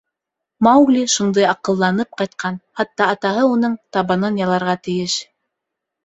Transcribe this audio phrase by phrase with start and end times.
[0.67, 5.19] Маугли шундай аҡылланып ҡайтҡан, хатта атаһы уның табанын яларға тейеш.